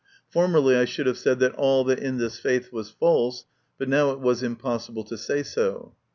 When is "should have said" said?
0.85-1.37